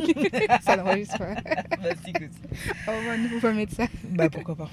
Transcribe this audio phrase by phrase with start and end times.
[0.62, 1.34] ça l'enregistre pas.
[1.80, 2.32] Vas-y, écoute.
[2.88, 3.86] On va nous pas mettre ça.
[4.10, 4.70] Bah pourquoi pas.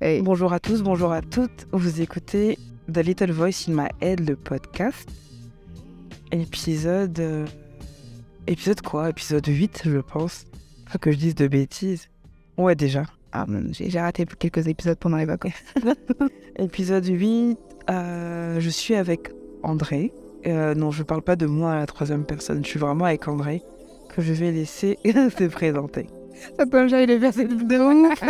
[0.00, 0.22] Hey.
[0.22, 1.66] Bonjour à tous, bonjour à toutes.
[1.72, 2.58] Vous écoutez
[2.92, 5.08] The Little Voice in My Head, le podcast.
[6.32, 7.18] Épisode.
[7.18, 7.46] euh,
[8.46, 9.10] Épisode quoi?
[9.10, 10.44] Épisode 8, je pense.
[10.90, 12.08] Pas que je dise de bêtises.
[12.58, 13.04] Ouais, déjà.
[13.32, 15.52] Ah, j'ai raté quelques épisodes pendant les vacances.
[16.58, 17.56] Épisode 8,
[17.88, 19.30] euh, je suis avec
[19.62, 20.12] André.
[20.44, 23.28] Euh, non, je parle pas de moi à la troisième personne, je suis vraiment avec
[23.28, 23.62] André,
[24.08, 26.08] que je vais laisser se présenter.
[26.56, 28.24] Ça tombe, j'avais les versets de ouf.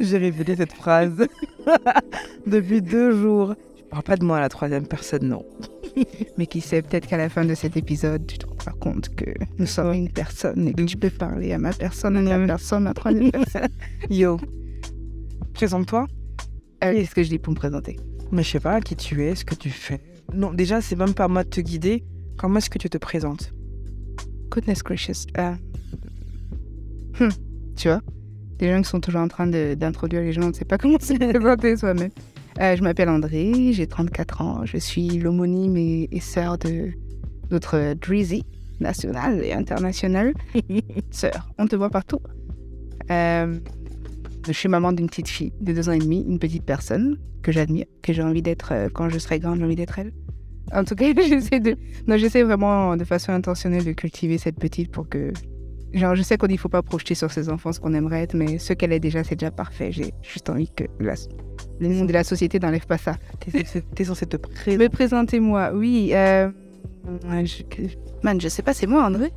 [0.00, 1.26] J'ai répété cette phrase
[2.46, 3.54] depuis deux jours.
[3.76, 5.44] Je parle pas de moi à la troisième personne, non.
[6.38, 9.24] Mais qui sait, peut-être qu'à la fin de cet épisode, tu te rendras compte que
[9.58, 12.86] nous sommes une personne et que tu peux parler à ma personne, à ta personne,
[12.86, 13.68] à troisième personne.
[14.10, 14.38] Yo,
[15.54, 16.06] présente-toi.
[16.84, 17.98] Euh, Qu'est-ce que je dis pour me présenter?
[18.32, 20.00] Mais je sais pas qui tu es, ce que tu fais.
[20.32, 22.04] Non, déjà, c'est même pas à moi de te guider.
[22.38, 23.52] Comment est-ce que tu te présentes?
[24.50, 25.26] Goodness gracious.
[25.38, 25.52] Euh,
[27.18, 27.28] hmm,
[27.76, 28.00] Tu vois,
[28.60, 30.98] les gens qui sont toujours en train d'introduire les gens, on ne sait pas comment
[31.00, 32.10] se présenter soi-même.
[32.58, 36.90] Euh, je m'appelle André, j'ai 34 ans, je suis l'homonyme et, et sœur de
[37.50, 38.44] notre Drizzy
[38.80, 40.34] national et international.
[41.10, 42.20] sœur, on te voit partout.
[43.10, 43.58] Euh,
[44.46, 47.52] je suis maman d'une petite fille de deux ans et demi, une petite personne que
[47.52, 50.12] j'admire, que j'ai envie d'être euh, quand je serai grande, j'ai envie d'être elle.
[50.72, 54.90] En tout cas, j'essaie de, non, j'essaie vraiment de façon intentionnelle de cultiver cette petite
[54.90, 55.32] pour que.
[55.92, 58.34] Genre, je sais qu'on ne faut pas projeter sur ses enfants ce qu'on aimerait être,
[58.34, 59.90] mais ce qu'elle est déjà, c'est déjà parfait.
[59.90, 61.14] J'ai juste envie que la-
[61.80, 63.16] le monde de la société n'enlève pas ça.
[63.40, 64.76] T'es censé- t'es censé te présenter.
[64.78, 66.10] Mais présentez-moi, oui.
[66.12, 66.50] Euh...
[67.44, 67.62] je-
[68.22, 69.32] Man, je sais pas, c'est moi, André.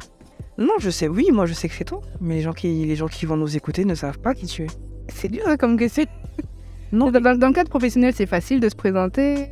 [0.60, 2.02] Non, je sais, oui, moi je sais que c'est toi.
[2.22, 4.64] Mais les gens, qui, les gens qui vont nous écouter ne savent pas qui tu
[4.64, 4.68] es.
[5.08, 6.06] C'est dur hein, comme question.
[6.92, 7.10] Non.
[7.10, 9.48] Dans, dans- dans le cadre professionnel, c'est facile de se présenter.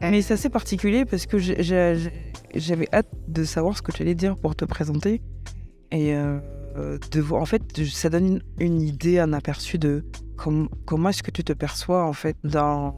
[0.00, 4.34] Mais c'est assez particulier parce que j'avais hâte de savoir ce que tu allais dire
[4.36, 5.20] pour te présenter.
[5.92, 6.38] Et euh,
[7.10, 10.04] de en fait, ça donne une, une idée, un aperçu de
[10.36, 12.94] com- comment est-ce que tu te perçois en fait dans,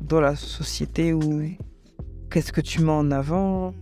[0.00, 1.42] dans la société ou
[2.30, 3.74] qu'est-ce que tu mets en avant?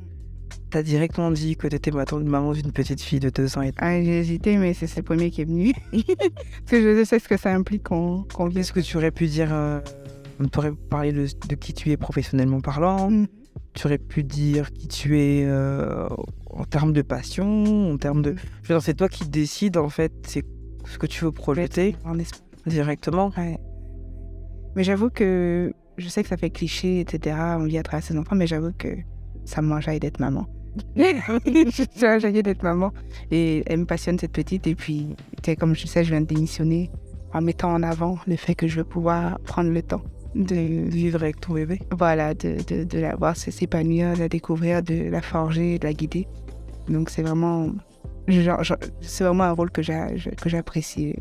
[0.70, 4.00] T'as directement dit que t'étais ma- maman d'une petite fille de deux ans et Ah,
[4.03, 5.72] j'ai hésité, mais c'est le premier qui est venu.
[5.92, 8.53] Parce que je sais ce que ça implique qu'on vienne.
[8.53, 9.80] Qu'est-ce que tu aurais pu dire euh,
[10.53, 13.10] Tu aurais parlé de, de qui tu es professionnellement parlant?
[13.10, 13.26] Mhm.
[13.74, 16.08] Tu aurais pu dire qui tu es euh,
[16.50, 18.34] en termes de passion, en termes de.
[18.80, 20.44] C'est toi qui décides en fait, c'est
[20.86, 21.97] ce que tu veux projeter
[22.66, 23.30] directement.
[23.36, 23.58] Ouais.
[24.74, 27.36] Mais j'avoue que je sais que ça fait cliché, etc.
[27.58, 28.88] On vit à travers ses enfants, mais j'avoue que
[29.44, 30.47] ça me mangeait d'être maman.
[30.97, 32.92] J'ai envie d'être maman.
[33.30, 34.66] Et elle me passionne cette petite.
[34.66, 35.16] Et puis,
[35.58, 36.91] comme je sais, je viens de démissionner
[37.32, 40.02] en mettant en avant le fait que je veux pouvoir prendre le temps
[40.34, 41.81] de, Vivre avec ton bébé.
[41.97, 45.93] voilà, de, de, de la voir s'épanouir, de la découvrir, de la forger, de la
[45.93, 46.27] guider.
[46.89, 47.69] Donc c'est vraiment,
[48.28, 49.93] c'est vraiment un rôle que je-
[50.47, 51.15] j'apprécie.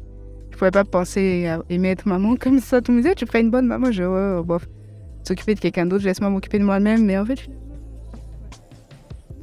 [0.52, 2.82] Je pouvais pas penser à aimer être maman comme ça.
[2.82, 3.92] Tout me disait, tu fais une bonne maman.
[3.92, 4.68] Je ouais, ouais, bof.
[5.24, 7.06] S'occuper de quelqu'un d'autre, je laisse moi m'occuper de moi-même.
[7.06, 7.48] Mais en fait, je-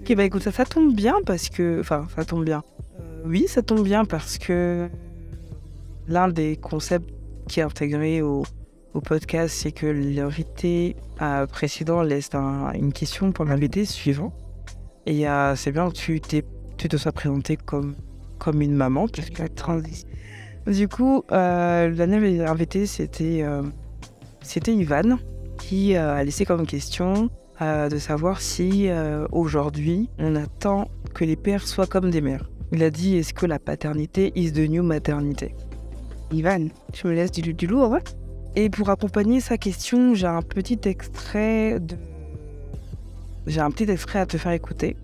[0.00, 1.80] Ok, bah écoute, ça, ça tombe bien parce que.
[1.80, 2.62] Enfin, ça tombe bien.
[3.00, 4.88] Euh, oui, ça tombe bien parce que
[6.08, 7.08] l'un des concepts
[7.48, 8.42] qui est intégré au,
[8.94, 10.96] au podcast, c'est que l'invité
[11.50, 14.32] précédent laisse un- une question pour l'invité suivant.
[15.06, 17.94] Et euh, c'est bien que tu, te sois présenté comme,
[18.38, 19.06] comme une maman.
[19.38, 20.08] la transition.
[20.66, 23.62] Du coup, euh, l'année invité, c'était euh,
[24.40, 25.18] c'était Ivan
[25.58, 27.28] qui euh, a laissé comme question
[27.60, 28.88] de savoir si
[29.30, 32.50] aujourd'hui on attend que les pères soient comme des mères.
[32.72, 35.54] Il a dit est-ce que la paternité is the new maternité?
[36.32, 38.00] Ivan, tu me laisses du, du lourd, hein?
[38.56, 41.96] Et pour accompagner sa question, j'ai un petit extrait de
[43.46, 44.96] j'ai un petit extrait à te faire écouter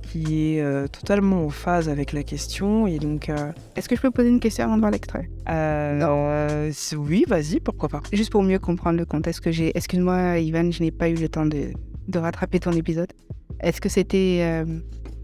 [0.00, 4.00] qui est euh, totalement en phase avec la question et donc euh, Est-ce que je
[4.00, 8.30] peux poser une question avant de voir l'extrait euh, c'est- oui vas-y pourquoi pas Juste
[8.32, 9.76] pour mieux comprendre le contexte que j'ai.
[9.76, 11.72] Excuse-moi, Ivan, je n'ai pas eu le temps de,
[12.08, 13.12] de rattraper ton épisode.
[13.60, 14.64] Est-ce que c'était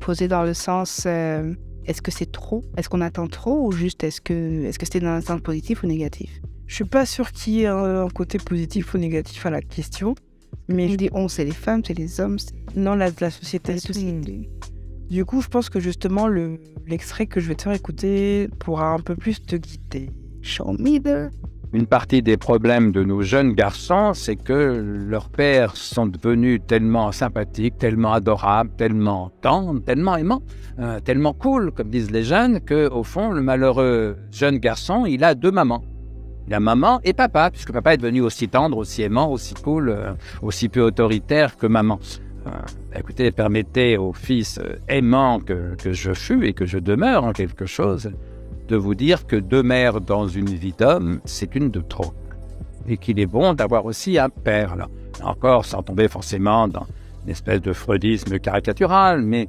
[0.00, 1.06] posé dans le sens.
[1.06, 2.62] est-ce que c'est trop?
[2.76, 5.82] Est-ce qu'on attend trop Ou juste est-ce que est-ce que c'était dans un sens positif
[5.82, 6.42] ou négatif?
[6.70, 9.60] Je suis pas sûr qu'il y ait un, un côté positif ou négatif à la
[9.60, 10.14] question,
[10.68, 13.30] mais On je- dit on, c'est les femmes, c'est les hommes, c'est non, la, la
[13.30, 13.72] société.
[13.72, 14.48] la société.
[15.10, 18.92] Du coup, je pense que justement, le- l'extrait que je vais te faire écouter pourra
[18.92, 20.10] un peu plus te guider.
[20.42, 21.32] Show me the.
[21.72, 24.52] une partie des problèmes de nos jeunes garçons, c'est que
[25.08, 30.42] leurs pères sont devenus tellement sympathiques, tellement adorables, tellement tendres, tellement aimants,
[30.78, 35.24] euh, tellement cool, comme disent les jeunes, que au fond, le malheureux jeune garçon, il
[35.24, 35.82] a deux mamans.
[36.46, 39.90] Il a maman et papa, puisque papa est devenu aussi tendre, aussi aimant, aussi cool,
[39.90, 41.98] euh, aussi peu autoritaire que maman.
[42.46, 42.50] Euh,
[42.98, 47.66] écoutez, permettez au fils aimant que, que je fus et que je demeure en quelque
[47.66, 48.10] chose,
[48.68, 52.14] de vous dire que deux mères dans une vie d'homme, c'est une de trop.
[52.88, 54.76] Et qu'il est bon d'avoir aussi un père.
[54.76, 54.88] Là.
[55.22, 56.86] Encore, sans tomber forcément dans
[57.24, 59.48] une espèce de freudisme caricatural, mais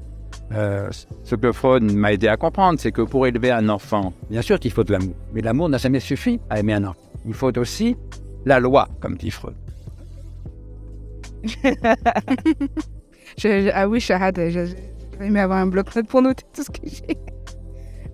[0.53, 0.89] euh,
[1.23, 4.59] ce que Freud m'a aidé à comprendre, c'est que pour élever un enfant, bien sûr
[4.59, 6.99] qu'il faut de l'amour, mais l'amour n'a jamais suffi à aimer un enfant.
[7.25, 7.95] Il faut aussi
[8.45, 9.55] la loi, comme dit Freud.
[13.73, 14.75] ah oui, Shahad, j'aurais
[15.21, 17.17] aimé avoir un bloc-notes pour noter tout ce que j'ai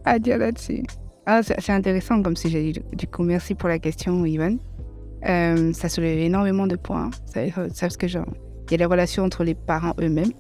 [0.06, 0.84] à dire là-dessus.
[1.25, 2.72] Ah, c'est intéressant comme sujet.
[2.94, 4.57] Du coup, merci pour la question, Ivan.
[5.28, 7.10] Euh, ça soulève énormément de points.
[7.25, 7.42] Ça,
[7.81, 8.25] parce que genre,
[8.68, 10.31] il y a les relations entre les parents eux-mêmes.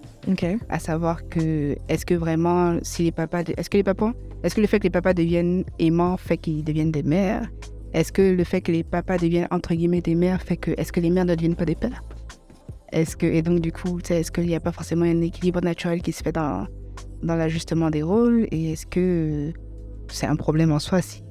[0.69, 4.11] À savoir que est-ce que vraiment, si les papas, est-ce que les papas,
[4.43, 7.49] est-ce que le fait que les papas deviennent aimants fait qu'ils deviennent des mères?
[7.93, 10.91] Est-ce que le fait que les papas deviennent entre guillemets des mères fait que est-ce
[10.91, 12.03] que les mères ne deviennent pas des pères?
[12.91, 16.01] Est-ce que et donc du coup, est-ce qu'il n'y a pas forcément un équilibre naturel
[16.01, 16.67] qui se fait dans
[17.23, 18.47] dans l'ajustement des rôles?
[18.51, 19.53] Et est-ce que
[20.09, 21.23] c'est un problème en soi si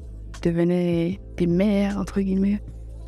[0.42, 2.62] devenaient des mères, entre guillemets?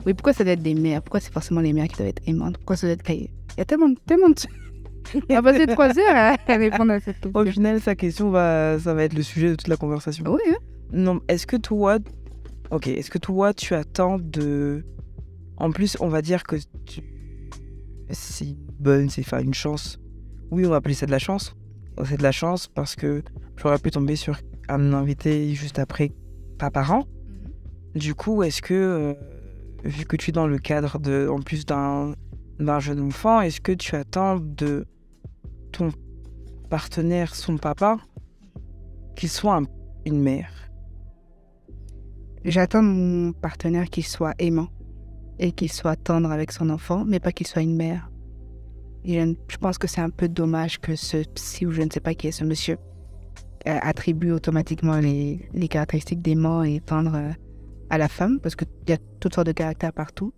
[0.07, 1.03] Oui, pourquoi ça doit être des mères?
[1.03, 2.57] Pourquoi c'est forcément les mères qui doivent être aimantes?
[2.59, 3.31] Pourquoi ça doit être...
[3.59, 4.37] Il y a tellement, tellement de...
[5.31, 7.41] On va passer trois heures à répondre à cette question.
[7.41, 10.25] Au final, sa question va, ça va être le sujet de toute la conversation.
[10.29, 10.41] Oui.
[10.49, 10.57] Hein.
[10.93, 11.99] non, est-ce que toi,
[12.71, 14.85] ok, est-ce que toi, tu attends de,
[15.57, 16.57] en plus, on va dire que
[16.87, 17.03] tu,
[18.11, 19.99] c'est bonne, c'est enfin une chance.
[20.53, 21.55] Oui, on va appeler ça de la chance
[22.05, 23.23] c'est de la chance parce que
[23.57, 24.39] j'aurais pu tomber sur
[24.69, 26.13] un invité juste après
[26.59, 27.05] pas parent.
[27.27, 28.01] Mhm.
[28.01, 29.15] Du coup, est-ce que, euh,
[29.85, 32.15] vu que tu es dans le cadre de, en plus d'un,
[32.81, 34.87] jeune enfant, est-ce que tu attends de
[35.73, 35.91] ton
[36.71, 37.99] partenaire, son papa,
[39.17, 39.63] qu'il soit
[40.05, 40.53] une mère?
[42.45, 44.69] J'attends mon partenaire qu'il soit aimant
[45.39, 48.11] et qu'il soit tendre avec son enfant, mais pas qu'il soit une mère
[49.05, 52.15] je pense que c'est un peu dommage que ce psy ou je ne sais pas
[52.15, 52.77] qui est ce monsieur
[53.67, 57.31] euh, attribue automatiquement les, les caractéristiques d'aimant et tendre euh,
[57.91, 60.33] à la femme, parce qu'il y a toutes sortes de caractères partout.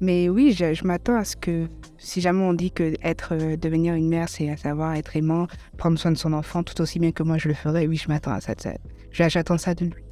[0.00, 1.68] Mais oui, je, m'attends à ce que,
[1.98, 5.46] si jamais on dit que être, euh, devenir une mère, c'est à savoir être aimant,
[5.76, 8.08] prendre soin de son enfant tout aussi bien que moi je le ferais, oui, je
[8.08, 8.54] m'attends à ça.
[8.56, 8.72] ça
[9.10, 10.04] J'attends ça de lui.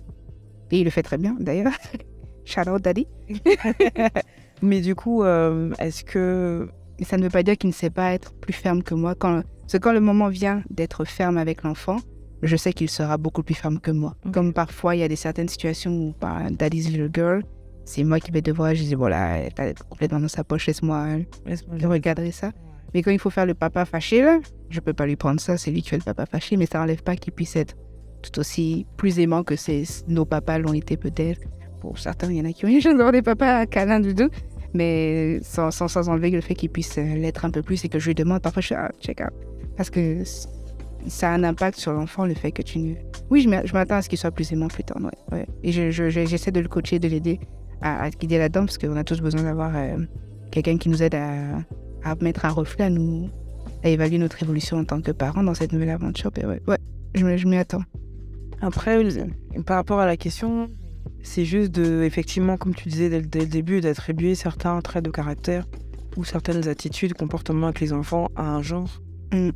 [0.70, 1.72] Et il le fait très bien, d'ailleurs.
[2.44, 3.06] Shout out, daddy.
[4.62, 6.68] Mais du coup, est-ce que
[7.02, 9.14] ça ne veut pas dire qu'il ne sait pas être plus ferme que moi?
[9.14, 11.98] Quand, parce quand le moment vient d'être ferme avec l'enfant,
[12.42, 14.16] je sais qu'il sera beaucoup plus ferme que moi.
[14.32, 17.42] Comme parfois, il y a des certaines situations où, bah, daddy's little girl,
[17.88, 21.06] c'est moi qui vais devoir, je dis, voilà, elle est complètement dans sa poche, laisse-moi
[21.46, 22.52] laisse regarder ça.
[22.92, 25.56] Mais quand il faut faire le papa fâché, là, je peux pas lui prendre ça,
[25.56, 27.74] c'est lui qui fait le papa fâché, mais ça n'enlève pas qu'il puisse être
[28.22, 29.54] tout aussi plus aimant que
[30.06, 31.40] nos papas l'ont été peut-être.
[31.80, 34.28] Pour certains, il y en a qui ont eu d'avoir des papas câlins du tout
[34.74, 37.98] mais sans, sans, enlever le fait qu'il puisse euh, l'être un peu plus et que
[37.98, 39.32] je lui demande parfois, je suis ah, check out.
[39.78, 40.22] Parce que
[41.06, 42.96] ça a un impact sur l'enfant, le fait que tu.
[43.30, 44.98] Oui, je m'attends à ce qu'il soit plus aimant plus tard.
[45.32, 47.40] Ouais, Et j'essaie de le coacher, de l'aider
[47.82, 49.98] à, à guider là-dedans, parce qu'on a tous besoin d'avoir euh,
[50.50, 51.58] quelqu'un qui nous aide à,
[52.04, 53.30] à, mettre un reflet, à nous
[53.84, 56.30] à évaluer notre évolution en tant que parents dans cette nouvelle aventure.
[56.36, 56.78] Et ouais, ouais,
[57.14, 57.82] je m'y attends.
[58.60, 59.00] Après,
[59.66, 60.68] par rapport à la question,
[61.22, 65.66] c'est juste de, effectivement, comme tu disais dès, le début, d'attribuer certains traits de caractère
[66.16, 69.00] ou certaines attitudes, comportements avec les enfants à un genre.
[69.32, 69.50] Mm.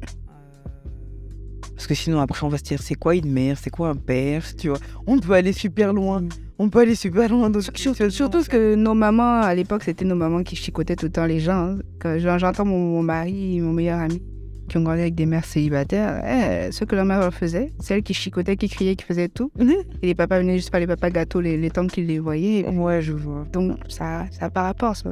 [1.75, 3.97] Parce que sinon, après, on va se dire, c'est quoi une mère, c'est quoi un
[3.97, 4.79] père, tu vois?
[5.07, 6.23] On peut aller super loin.
[6.59, 7.51] On peut aller super loin.
[7.75, 11.27] Surtout, surtout que nos mamans, à l'époque, c'était nos mamans qui chicotaient tout le temps
[11.27, 11.77] les gens.
[12.01, 14.23] Quand j'entends mon mari, mon meilleur ami,
[14.69, 18.03] qui ont grandi avec des mères célibataires, eh, ce que leur mère leur faisait, celle
[18.03, 19.51] qui chicotait, qui criait, qui faisait tout.
[19.59, 19.75] Mhm.
[20.03, 22.67] Et les papas venaient juste pas les papas gâteaux les, les temps qu'ils les voyaient.
[22.69, 23.45] Ouais, je vois.
[23.53, 25.11] Donc, ça, ça a par rapport, ça.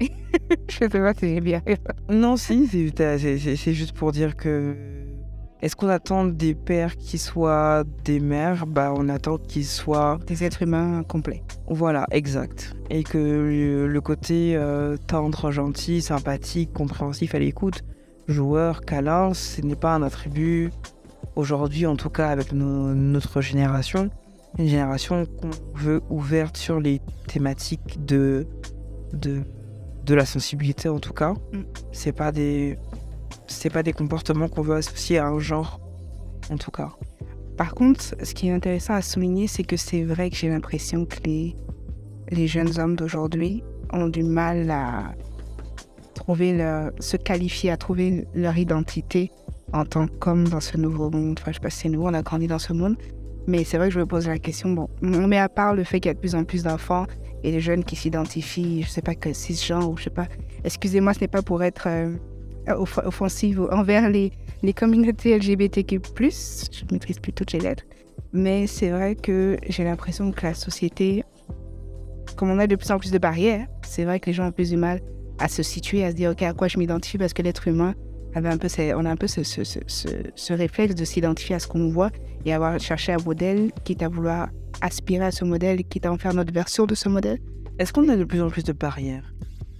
[0.00, 1.62] je sais pas si bien.
[2.08, 4.74] non, si, c'est juste pour dire que.
[5.64, 8.66] Est-ce qu'on attend des pères qui soient des mères?
[8.66, 10.18] Bah, on attend qu'ils soient.
[10.26, 11.42] Des êtres humains complets.
[11.68, 12.76] Voilà, exact.
[12.90, 17.82] Et que le, côté euh, tendre, gentil, sympathique, compréhensif à l'écoute,
[18.28, 20.70] joueur, câlin, ce n'est pas un attribut
[21.34, 24.10] aujourd'hui, en tout cas avec notre génération,
[24.58, 28.46] une génération qu'on veut ouverte sur les thématiques de,
[29.14, 29.40] de,
[30.04, 31.32] de la sensibilité en tout cas.
[31.54, 31.62] Mm.
[31.92, 32.76] C'est pas des
[33.46, 35.80] c'est pas des comportements qu'on veut associer à un genre
[36.50, 36.90] en tout cas.
[37.56, 41.06] Par contre, ce qui est intéressant à souligner, c'est que c'est vrai que j'ai l'impression
[41.06, 41.56] que les
[42.30, 45.14] les jeunes hommes d'aujourd'hui ont du mal à
[46.14, 49.30] trouver leur, se qualifier, à trouver leur identité
[49.72, 51.38] en tant qu'homme dans ce nouveau monde.
[51.40, 52.96] Enfin, je sais pas si c'est nous, on a grandi dans ce monde.
[53.46, 55.84] Mais c'est vrai que je me pose la question, bon, on met à part le
[55.84, 57.06] fait qu'il y a de plus en plus d'enfants
[57.42, 60.28] et de jeunes qui s'identifient, je sais pas, que cisgenres ou je sais pas.
[60.64, 62.16] Excusez-moi, ce n'est pas pour être euh,
[62.68, 67.84] offensive envers les, les communautés LGBTQ+, je maîtrise plus toutes les lettres.
[68.32, 71.24] Mais c'est vrai que j'ai l'impression que la société,
[72.36, 74.52] comme on a de plus en plus de barrières, c'est vrai que les gens ont
[74.52, 75.00] plus du mal
[75.38, 77.18] à se situer, à se dire, OK, à quoi je m'identifie?
[77.18, 77.94] Parce que l'être humain,
[78.34, 81.58] avait un peu, on a un peu ce, ce, ce, ce réflexe de s'identifier à
[81.58, 82.10] ce qu'on voit
[82.44, 84.48] et avoir cherché un modèle, quitte à vouloir
[84.80, 87.38] aspirer à ce modèle, quitte à en faire notre version de ce modèle.
[87.78, 89.32] Est-ce qu'on a de plus en plus de barrières?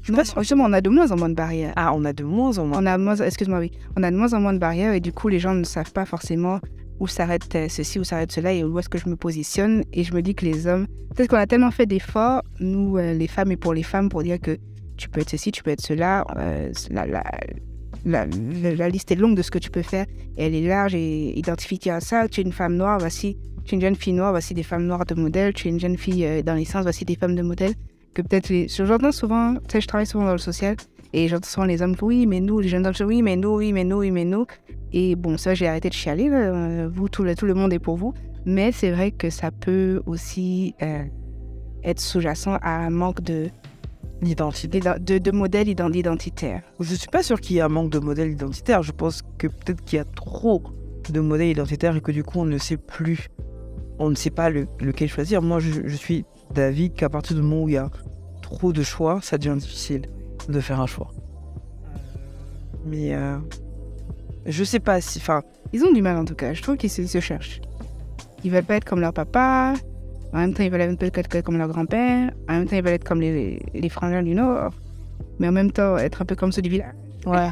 [0.04, 0.22] Je pas.
[0.38, 1.72] Justement, on a de moins en moins de barrières.
[1.76, 2.78] Ah, on a de moins en moins.
[2.82, 5.12] On a moins, excuse-moi, oui, on a de moins en moins de barrières et du
[5.12, 6.60] coup, les gens ne savent pas forcément
[7.00, 9.82] où s'arrête euh, ceci, où s'arrête cela et où est-ce que je me positionne.
[9.92, 13.14] Et je me dis que les hommes, peut-être qu'on a tellement fait d'efforts, nous, euh,
[13.14, 14.56] les femmes et pour les femmes, pour dire que
[14.96, 16.24] tu peux être ceci, tu peux être cela.
[16.36, 17.24] euh, la, la,
[18.04, 20.04] la, la- liste est longue de ce que tu peux faire
[20.36, 22.28] et elle est large et identifiée à ça.
[22.28, 23.36] Tu es une femme noire, voici.
[23.64, 25.54] Tu es une jeune fille noire, voici des femmes noires de modèle.
[25.54, 27.72] Tu es une jeune fille euh, dans les sens, voici des femmes de modèle.
[28.14, 28.68] Que peut-être les.
[28.68, 30.76] J'entends souvent, tu sais, je travaille souvent dans le social
[31.12, 33.72] et j'entends souvent les hommes, oui, mais nous, les jeunes hommes, oui, mais nous, oui,
[33.72, 34.46] mais nous, oui, mais nous.
[34.92, 36.28] Et bon, ça, j'ai arrêté de chialer.
[36.28, 36.36] là.
[36.36, 38.14] Euh, Vous, tout le, tout le monde est pour vous.
[38.46, 41.02] Mais c'est vrai que ça peut aussi euh,
[41.82, 43.48] être sous-jacent à un manque de,
[44.22, 44.78] L'identité.
[44.80, 46.62] d'ident- de, de modèles ident- identitaires.
[46.78, 48.82] Je suis pas sûr qu'il y ait un manque de modèles identitaires.
[48.82, 50.62] Je pense que peut-être qu'il y a trop
[51.10, 53.28] de modèles identitaires et que du coup on ne sait plus,
[53.98, 55.42] on ne sait pas le- lequel choisir.
[55.42, 57.90] Moi, je, je suis d'avis qu'à partir du moment où il y a
[58.42, 60.02] trop de choix, ça devient difficile
[60.48, 61.10] de faire un choix.
[62.86, 63.38] Mais euh,
[64.46, 66.52] je sais pas si, enfin, Ils ont du mal en tout cas.
[66.52, 67.60] Je trouve qu'ils se, se cherchent.
[68.44, 69.74] Ils veulent pas être comme leur papa.
[70.32, 72.30] En même temps, ils veulent un peu être comme leur grand-père.
[72.48, 74.72] En même temps, ils veulent être comme les, les frangins du Nord.
[75.38, 76.92] Mais en même temps, être un peu comme ceux du village.
[77.26, 77.48] ouais,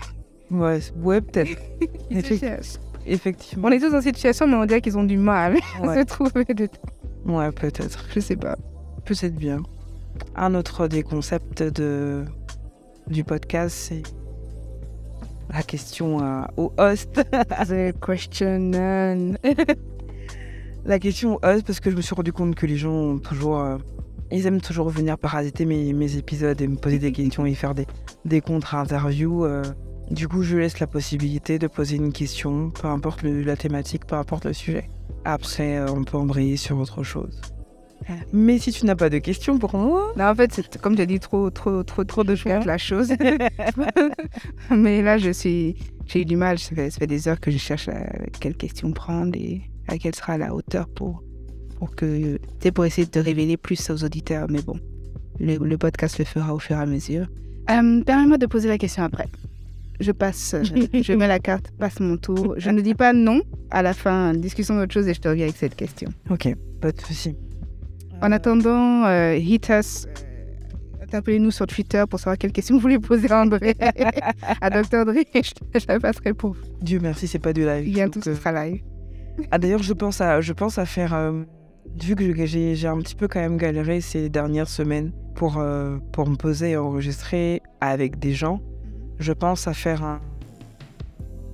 [0.51, 1.51] ouais, ouais, peut-être,
[2.11, 5.57] Effect- effectivement, On est tous dans cette situation, mais on dirait qu'ils ont du mal
[5.81, 6.01] à Ouais.
[6.01, 6.45] se trouver.
[6.45, 6.69] De...
[7.27, 8.05] ouais, peut-être.
[8.15, 8.57] Je sais pas.
[9.05, 9.63] Peut-être bien.
[10.37, 12.25] Un autre des concepts de,
[13.09, 14.03] du podcast, c'est
[15.53, 17.15] la question à- au host.
[17.69, 18.71] The question.
[18.75, 19.33] euh,
[20.85, 23.19] la question au host, parce que je me suis rendu compte que les gens ont
[23.19, 23.59] toujours.
[23.61, 23.79] euh,
[24.31, 27.75] ils aiment toujours venir parasiter mes, mes épisodes et me poser des questions et faire
[27.75, 27.87] des,
[28.25, 29.45] des contre-interviews.
[29.45, 29.63] euh.
[30.11, 34.07] Du coup, je laisse la possibilité de poser une question, peu importe le- la thématique,
[34.07, 34.89] peu importe le sujet.
[35.25, 37.41] Après, euh, on peut embrayer sur autre chose.
[38.33, 41.03] Mais si tu n'as pas de questions pour moi, Non, en fait, c'est comme tu
[41.03, 42.65] as dit, trop, trop, trop, trop de choses.
[42.65, 43.13] La chose.
[44.71, 45.77] mais là, je suis.
[46.07, 46.59] J'ai eu du mal.
[46.59, 48.07] Ça fait, ça fait des heures que je cherche à,
[48.41, 51.23] quelle question prendre et à quelle sera la hauteur pour,
[51.79, 52.39] pour que.
[52.61, 54.47] Tu pour essayer de te révéler plus aux auditeurs.
[54.51, 54.79] Mais bon,
[55.39, 57.27] le, le podcast le fera au fur et à mesure.
[57.71, 59.29] Euh, Permets-moi de poser la question après.
[60.01, 62.55] Je passe, je mets la carte, passe mon tour.
[62.59, 63.41] Je ne dis pas non
[63.71, 66.11] à la fin, discussion d'autre chose et je te reviens avec cette question.
[66.29, 67.37] ok, pas de souci.
[68.23, 70.07] En attendant, euh, hit us.
[70.07, 73.75] euh, Appelez-nous sur Twitter pour savoir quelle question vous voulez poser à André,
[74.61, 75.05] à Dr.
[75.05, 75.13] Dre.
[75.35, 76.61] Je, la passerai pour vous.
[76.81, 77.85] Dieu merci, c'est pas du live.
[77.93, 78.81] Bientôt, Donc, ce euh, sera live.
[79.51, 81.43] Ah d'ailleurs, je pense à, je pense à faire, euh,
[82.01, 85.99] vu que j'ai j'ai un petit peu quand même galéré ces dernières semaines pour, euh,
[86.13, 88.61] pour me poser et enregistrer avec des gens,
[89.19, 90.21] je pense à faire un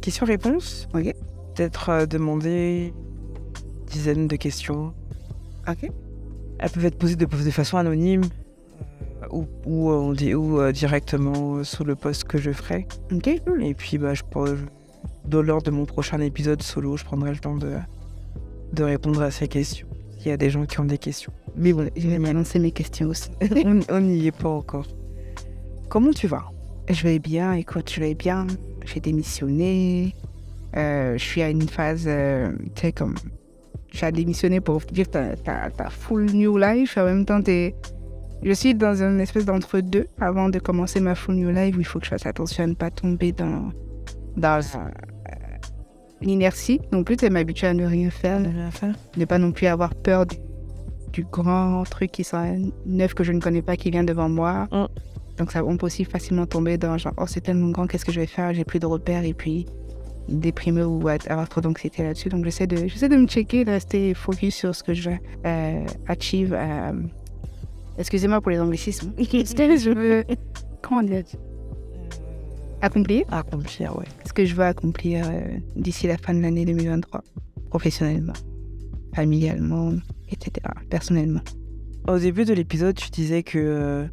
[0.02, 0.88] question-réponse.
[0.94, 1.14] Ok.
[1.54, 4.92] Peut-être euh, demander une dizaine de questions.
[5.68, 5.90] Ok.
[6.58, 8.22] Elles peuvent être posées de, de façon anonyme
[9.22, 12.86] euh, ou, ou, euh, on dit- ou euh, directement sous le post que je ferai.
[13.12, 14.22] Ok, Et puis, bah, je,
[15.26, 17.74] dans lors de mon prochain épisode solo, je prendrai le temps de,
[18.72, 19.86] de répondre à ces questions.
[20.20, 21.32] Il y a des gens qui ont des questions.
[21.56, 23.30] Mais bon, Je vais m'annoncer mes questions aussi.
[23.64, 24.86] on on n'y est pas encore.
[25.88, 26.44] Comment tu vas?
[26.90, 28.46] Je vais bien, écoute, je vais bien.
[28.84, 30.14] J'ai démissionné.
[30.76, 33.14] Euh, je suis à une phase, euh, tu sais, comme.
[33.90, 36.96] Tu as démissionné pour vivre ta, ta, ta full new life.
[36.98, 37.74] En même temps, t'es-
[38.42, 41.86] je suis dans une espèce d'entre-deux avant de commencer ma full new life où il
[41.86, 43.72] faut que je fasse attention à ne pas tomber dans,
[44.36, 44.90] dans euh,
[46.20, 46.80] l'inertie.
[46.92, 48.40] Non plus, tu m'habituer à ne rien faire.
[48.40, 50.36] rien à faire ne pas non plus avoir peur du,
[51.12, 52.46] du grand truc qui sera
[52.86, 54.68] neuf que je ne connais pas qui vient devant moi.
[54.70, 54.86] Mm.
[55.38, 58.12] Donc ça, on peut aussi facilement tomber dans genre oh c'est tellement grand qu'est-ce que
[58.12, 58.52] je vais faire?
[58.54, 59.66] J'ai plus de repères et puis
[60.28, 62.28] déprimer ou avoir trop d'anxiété là-dessus.
[62.28, 65.16] Donc j'essaie de j'essaie de me checker, de rester focus sur ce que je veux
[65.46, 66.52] euh, achieve.
[66.54, 66.92] euh,
[67.98, 69.12] Excusez-moi pour les anglicismes.
[69.18, 70.24] je veux
[70.82, 71.24] comment dire?
[72.80, 74.04] Accomplir Accomplir, ouais.
[74.24, 75.40] ce que je veux accomplir euh,
[75.74, 77.24] d'ici la fin de l'année 2023,
[77.70, 78.34] professionnellement,
[79.16, 79.94] familialement,
[80.30, 80.52] etc.,
[80.88, 81.40] personnellement.
[82.06, 84.06] Au début de l'épisode, tu disais que euh,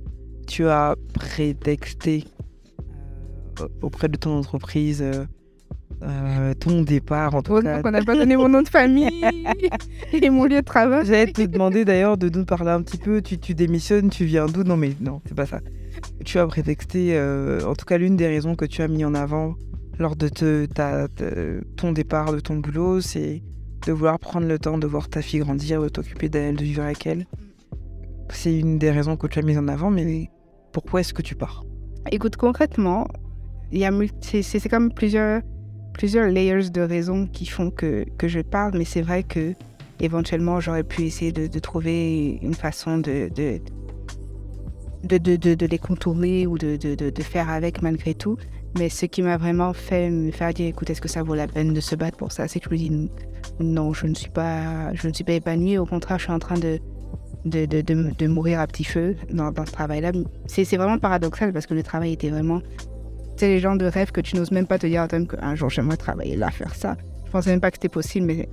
[0.48, 2.24] tu as prétexté
[3.62, 5.04] euh, auprès de ton entreprise
[6.04, 7.82] euh, ton départ, en tout cas.
[7.82, 9.10] Qu'on n'a pas donné mon nom de famille
[10.14, 11.06] et mon lieu de travail.
[11.06, 13.22] J'allais te demander d'ailleurs de nous parler un petit peu.
[13.22, 14.64] Tu, tu démissionnes, tu viens d'où?
[14.64, 15.60] Non, mais non, c'est pas ça.
[16.26, 19.14] Tu as prétexté, euh, en tout cas, l'une des raisons que tu as mis en
[19.16, 19.56] avant
[19.98, 21.08] lors de te- ta-
[21.78, 23.42] ton départ de ton boulot, c'est
[23.88, 26.84] de vouloir prendre le temps de voir ta fille grandir, de t'occuper d'elle, de vivre
[26.84, 27.26] avec elle.
[28.30, 30.30] C'est une des raisons que tu as mis en avant, mais
[30.74, 31.64] pourquoi est-ce que tu pars?
[32.12, 33.08] Écoute, concrètement,
[33.72, 35.42] c'est comme plusieurs,
[35.96, 39.54] plusieurs layers de raisons qui font que, que je parle, mais c'est vrai que
[40.02, 43.62] éventuellement j'aurais pu essayer de, trouver une façon de, de,
[45.18, 48.38] de, de, les contourner ou de, faire avec malgré tout.
[48.78, 51.48] Mais ce qui m'a vraiment fait me faire dire, écoute, est-ce que ça vaut la
[51.48, 52.50] peine de se battre pour ça?
[52.50, 53.10] C'est que je me dis,
[53.62, 55.78] non, je ne suis pas, je ne suis pas épanouie.
[55.78, 56.80] Au contraire, je suis en train de,
[57.46, 60.12] de, de, de, mourir à petit feu dans, dans ce travail-là.
[60.48, 62.62] C'est vraiment paradoxal parce que le travail était vraiment.
[63.38, 65.56] Sais, les gens de rêve que tu n'oses même pas te dire à toi-même qu'un
[65.56, 66.96] jour j'aimerais travailler là, faire ça.
[67.26, 68.48] Je pensais même pas que c'était possible, mais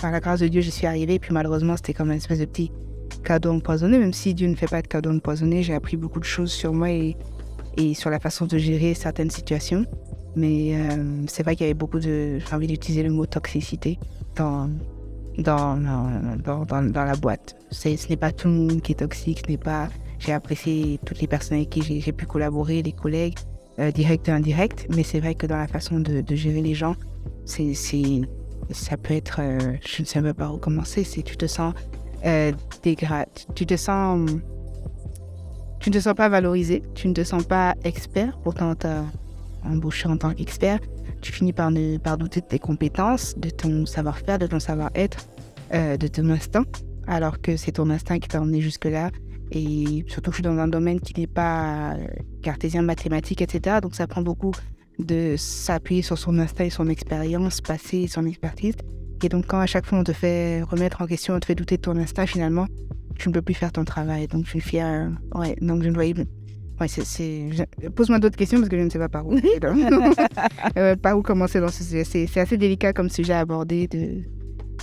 [0.00, 1.18] par la grâce de Dieu, j'y suis arrivée.
[1.18, 2.72] Puis malheureusement, c'était comme une espèce de petit
[3.24, 3.98] cadeau empoisonné.
[3.98, 6.72] Même si Dieu ne fait pas de cadeau empoisonné, j'ai appris beaucoup de choses sur
[6.72, 7.14] moi et,
[7.76, 9.84] et sur la façon de gérer certaines situations.
[10.34, 12.38] Mais euh, c'est vrai qu'il y avait beaucoup de.
[12.38, 13.98] J'ai envie d'utiliser le mot toxicité
[14.34, 14.70] dans,
[15.36, 17.54] dans, dans, dans, dans- la boîte.
[17.70, 19.88] C'est- Ce n'est pas tout le monde qui est toxique, n'est pas.
[20.18, 23.34] J'ai apprécié toutes les personnes avec qui j'ai pu collaborer, les collègues,
[23.78, 26.94] euh, directs et indirects, mais c'est vrai que dans la façon de, gérer les gens,
[27.44, 27.72] c'est,
[28.70, 29.40] ça peut être.
[29.40, 31.04] euh, je ne sais même pas où commencer.
[31.04, 31.74] C'est tu te sens
[32.24, 32.52] euh,
[32.84, 34.30] dégra- Tu te sens.
[35.80, 39.04] Tu ne te sens pas valorisé, tu ne te sens pas expert, pourtant tu as
[39.64, 40.78] embauché en tant qu'expert.
[41.20, 45.26] Tu finis par, ne, par douter de tes compétences, de ton savoir-faire, de ton savoir-être,
[45.72, 46.64] de ton instinct,
[47.08, 49.10] alors que c'est ton instinct qui t'a emmené jusque-là.
[49.52, 52.06] Et surtout que je suis dans un domaine qui n'est pas euh,
[52.42, 53.76] cartésien, mathématique, etc.
[53.82, 54.52] Donc ça prend beaucoup
[54.98, 58.74] de s'appuyer sur son instinct et son expérience passée son expertise.
[59.22, 61.54] Et donc quand à chaque fois on te fait remettre en question, on te fait
[61.54, 62.66] douter de ton instinct, finalement,
[63.16, 64.26] tu ne peux plus faire ton travail.
[64.26, 65.10] Donc je suis fière.
[65.34, 66.14] Ouais, donc je ne voyais.
[66.80, 67.50] Ouais, c'est.
[67.94, 69.36] Pose-moi d'autres questions parce que je ne sais pas par où.
[70.78, 72.04] Euh, par où commencer dans ce sujet?
[72.04, 74.22] C'est c'est assez délicat comme sujet à aborder de...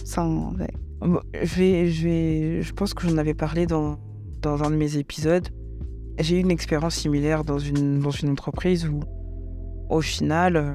[0.03, 0.53] sans.
[0.57, 0.67] ouais.
[1.01, 3.97] Bon, je, vais, je, vais, je pense que j'en avais parlé dans,
[4.41, 5.47] dans un de mes épisodes.
[6.19, 8.99] J'ai eu une expérience similaire dans une, dans une entreprise où,
[9.89, 10.73] au final, euh,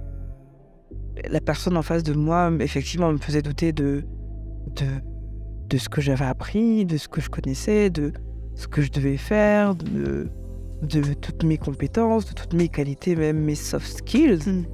[1.28, 4.04] la personne en face de moi, effectivement, me faisait douter de,
[4.76, 4.86] de,
[5.68, 8.12] de ce que j'avais appris, de ce que je connaissais, de
[8.54, 10.28] ce que je devais faire, de,
[10.82, 14.48] de toutes mes compétences, de toutes mes qualités, même mes soft skills.
[14.48, 14.64] Mm.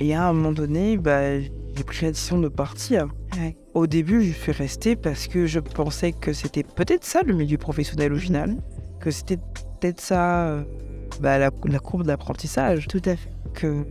[0.00, 3.08] Et à un moment donné, bah, j'ai pris la décision de partir.
[3.38, 3.56] Ouais.
[3.74, 7.58] Au début, je suis restée parce que je pensais que c'était peut-être ça le milieu
[7.58, 8.56] professionnel au final,
[9.00, 10.62] que c'était peut-être ça euh,
[11.20, 13.30] bah, la, la courbe d'apprentissage, Tout à fait.
[13.52, 13.84] que,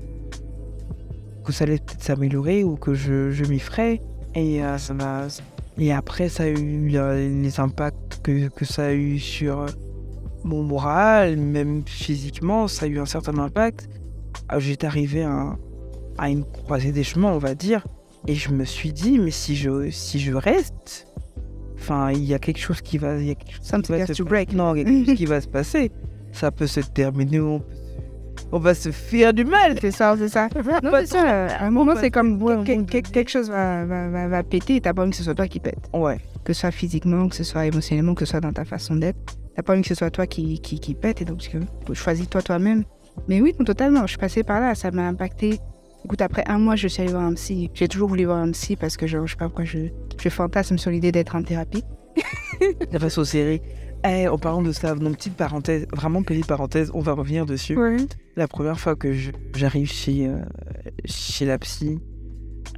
[1.44, 4.02] que ça allait peut-être s'améliorer ou que je, je m'y ferais.
[4.36, 5.28] Et, euh, ça m'a-
[5.78, 9.66] et après, ça a eu les impacts que, que ça a eu sur
[10.46, 13.90] mon moral, même physiquement, ça a eu un certain impact.
[14.50, 15.58] Ah, J'étais arrivé à,
[16.18, 17.86] à une croisée des chemins, on va dire,
[18.28, 21.08] et je me suis dit, mais si je, si je reste,
[21.76, 24.06] enfin, il y a quelque chose qui va, il y a quelque chose qui va
[24.08, 24.54] se to break.
[24.54, 25.92] Non, quelque chose qui va se passer.
[26.32, 27.66] Ça peut se terminer, on, peut
[28.52, 29.78] on va se faire du mal.
[29.80, 30.48] C'est ça, c'est ça.
[30.84, 31.46] Non, c'est ça.
[31.48, 34.82] À un moment, c'est comme que- que- quelque chose va, va, va, va péter et
[34.82, 35.90] t'as pas envie que ce soit toi qui pète.
[35.94, 36.18] Ouais.
[36.44, 39.18] Que ce soit physiquement, que ce soit émotionnellement, que ce soit dans ta façon d'être.
[39.56, 41.42] T'as pas envie que ce soit toi qui, qui, qui pète et donc
[41.94, 42.84] choisis-toi toi-même.
[43.28, 44.02] Mais oui, totalement.
[44.02, 45.60] Je suis passée par là, ça m'a impacté.
[46.06, 47.70] Écoute, après un mois, je suis allée voir un psy.
[47.74, 49.80] J'ai toujours voulu voir un psy parce que genre, je sais pas pourquoi je,
[50.22, 51.84] je fantasme sur l'idée d'être en thérapie.
[52.92, 53.62] La façon serrée.
[54.06, 57.74] Eh, en parlant de ça, donc petite parenthèse, vraiment petite parenthèse, on va revenir dessus.
[58.36, 60.40] La première fois que je- j'arrive chez, euh,
[61.06, 62.00] chez la psy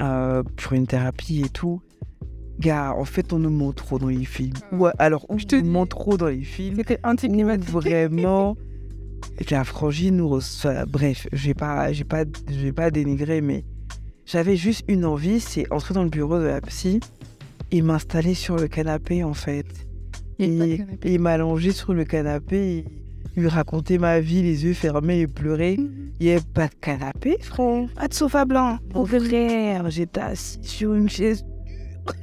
[0.01, 1.81] euh, pour une thérapie et tout,
[2.59, 4.53] gars, en fait, on nous montre trop dans les films.
[4.71, 6.75] Ouais, alors, on Je te nous montre trop dans les films.
[6.77, 7.69] C'était anti-climatique.
[7.71, 8.55] Vraiment,
[9.49, 10.85] la frangine nous reçoit.
[10.85, 13.63] Bref, je vais pas, j'ai pas, je vais pas dénigrer, mais
[14.25, 16.99] j'avais juste une envie, c'est entrer dans le bureau de la psy
[17.71, 19.67] et m'installer sur le canapé, en fait.
[20.39, 22.85] Et, m'allonger sur le canapé et
[23.39, 25.77] lui raconter ma vie, les yeux fermés et pleurer.
[26.19, 27.87] Il n'y avait pas de canapé, frère.
[27.95, 28.79] Pas de sofa blanc.
[28.93, 31.45] Mon frère, j'étais assis sur une chaise.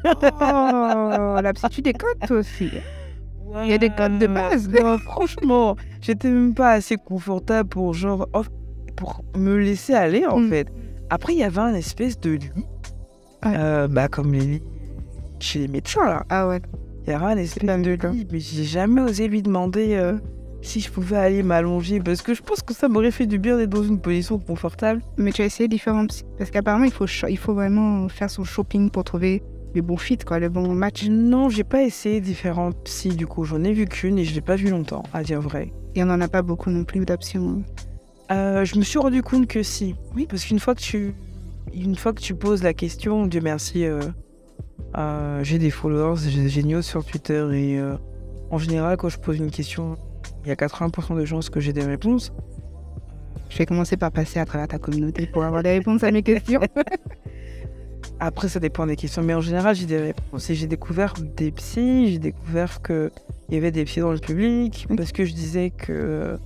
[0.04, 2.70] Oh, la psy, tu déconnes toi aussi.
[3.64, 4.68] Il y a des codes de base.
[4.68, 8.28] Non, franchement, j'étais même pas assez confortable pour genre
[8.96, 10.48] pour me laisser aller en Mm.
[10.50, 10.68] fait.
[11.10, 12.50] Après, il y avait un espèce de lit,
[13.44, 13.54] Ouais.
[13.56, 14.62] euh, bah comme les lits
[15.40, 16.24] chez les médecins là.
[16.30, 16.60] Ah ouais.
[17.06, 20.14] Yara, un espèce de lit, mais j'ai jamais osé lui demander euh,
[20.62, 23.56] si je pouvais aller m'allonger parce que je pense que ça m'aurait fait du bien
[23.56, 25.02] d'être dans une position confortable.
[25.16, 26.06] Mais tu as essayé différents
[26.38, 29.42] Parce qu'apparemment, il faut, il faut vraiment faire son shopping pour trouver
[29.74, 31.06] le bon fit, quoi, le bon match.
[31.08, 34.40] Non, j'ai pas essayé différentes psy du coup, j'en ai vu qu'une et je l'ai
[34.40, 35.72] pas vu longtemps, à dire vrai.
[35.94, 37.62] Et on n'en a pas beaucoup non plus d'options.
[38.30, 39.94] Euh, je me suis rendu compte que si.
[40.14, 41.14] Oui, parce qu'une fois que tu,
[41.74, 44.00] une fois que tu poses la question, Dieu merci, euh,
[44.96, 47.94] euh, j'ai des followers j'ai- géniaux sur Twitter et euh,
[48.50, 49.96] en général, quand je pose une question,
[50.44, 52.32] il y a 80% de chances que j'ai des réponses.
[53.50, 56.22] Je vais commencer par passer à travers ta communauté pour avoir des réponses à mes
[56.22, 56.60] questions.
[58.24, 60.48] Après, ça dépend des questions, mais en général, j'ai des réponses.
[60.48, 63.10] Et j'ai découvert des psys, j'ai découvert qu'il
[63.50, 66.38] y avait des psys dans le public, parce que je disais que.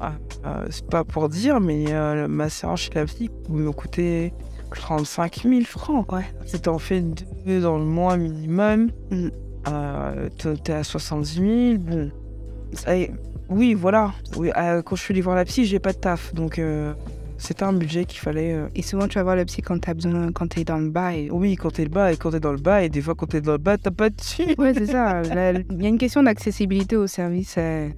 [0.00, 4.32] ah, euh, c'est pas pour dire, mais euh, ma séance chez la psy me coûtait
[4.74, 6.10] 35 000 francs.
[6.10, 6.24] Ouais.
[6.46, 7.00] C'était en fait
[7.46, 8.90] deux dans le mois minimum.
[9.12, 9.28] Mm.
[9.68, 10.28] Euh,
[10.64, 11.78] t'es- à 70 000.
[11.78, 12.10] Bon.
[12.88, 13.12] Et-
[13.50, 14.12] oui, voilà.
[14.36, 16.34] Oui, euh, quand je suis allée voir la psy, j'ai pas de taf.
[16.34, 16.58] Donc,
[17.36, 18.52] c'était un budget qu'il fallait.
[18.54, 20.90] euh, Et souvent, tu vas voir le psy quand t'as besoin, quand t'es dans le
[20.90, 21.14] bas.
[21.14, 21.30] Et...
[21.30, 23.26] oui, quand t'es le bas et quand t'es dans le bas, et des fois quand
[23.26, 24.54] t'es dans le bas, t'as pas dessus.
[24.58, 25.22] Ouais, c'est ça.
[25.70, 27.88] Il y a une question d'accessibilité au service, euh,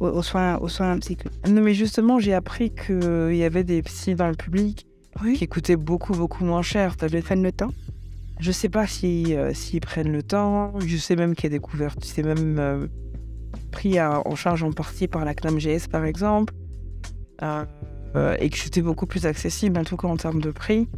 [0.00, 1.24] aux, aux soins, aux soins psychiques.
[1.48, 4.86] Non, mais justement, j'ai appris qu'il y avait des psys dans le public
[5.34, 6.96] qui coûtaient beaucoup, beaucoup moins cher.
[6.96, 7.70] T'avais- Prennent le temps.
[8.40, 10.72] Je sais pas si, euh, s'ils prennent le temps.
[10.78, 12.04] Je sais même qu'il y a des couvertures.
[12.04, 12.86] C'est même euh,
[13.72, 16.54] pris à- en charge en partie par la CNAMGS, par exemple.
[17.42, 17.64] Euh,
[18.18, 20.88] euh, et que c'était beaucoup plus accessible, en tout cas en termes de prix.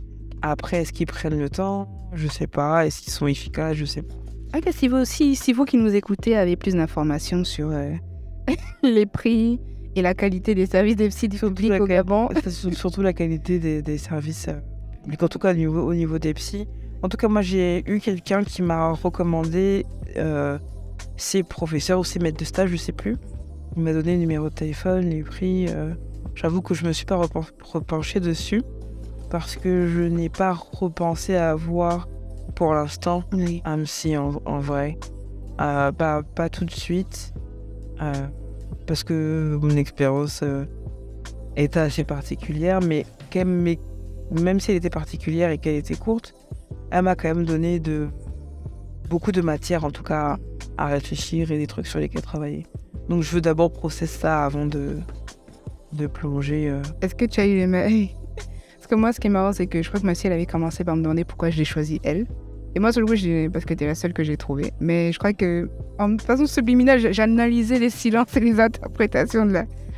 [0.43, 1.89] Après, est-ce qu'ils prennent le temps?
[2.15, 2.87] Je sais pas.
[2.87, 3.77] Est-ce qu'ils sont efficaces?
[3.77, 4.15] Je sais pas.
[4.57, 7.93] Ok, si vous, si, si vous qui nous écoutez avez plus d'informations sur euh,
[8.83, 9.61] les prix
[9.95, 13.59] et la qualité des services des psy du public la au Gabon, surtout la qualité
[13.59, 14.55] des, des services, euh,
[15.07, 16.67] mais en tout cas au niveau, au niveau des psys.
[17.03, 20.59] En tout cas, moi j'ai eu quelqu'un qui m'a recommandé euh,
[21.17, 23.17] ses professeurs ou ses maîtres de stage, je sais plus.
[23.77, 25.67] Il m'a donné le numéro de téléphone, les prix.
[25.69, 25.95] euh.
[26.35, 28.63] J'avoue que je me suis pas repen- repenché dessus
[29.31, 32.09] parce que je n'ai pas repensé à avoir
[32.55, 33.63] pour l'instant oui.
[33.65, 34.99] un psy en, en vrai.
[35.61, 37.33] Euh, pas, pas tout de suite.
[38.01, 38.13] euh,
[38.87, 40.65] parce que mon expérience euh,
[41.57, 43.79] était assez particulière, mais, quand même, mais
[44.31, 46.35] même si elle était particulière et qu'elle était courte,
[46.91, 48.09] elle m'a quand même donné de,
[49.09, 50.39] beaucoup de matière, en tout cas,
[50.77, 52.67] à réfléchir et des trucs sur lesquels travailler.
[53.09, 54.97] Donc je veux d'abord processer ça avant de,
[55.93, 56.69] de plonger.
[56.71, 56.83] euh.
[57.03, 58.09] Est-ce que tu as eu les mêmes.
[58.77, 60.33] Parce que moi, ce qui est marrant, c'est que je crois que ma psy, elle
[60.33, 62.27] avait commencé par me demander pourquoi je l'ai choisi elle.
[62.75, 64.73] Et moi, sur le coup, j'ai- parce que t'es la seule que j'ai trouvée.
[64.81, 69.53] Mais je crois que, en façon subliminale, j'analysais les silences et les interprétations de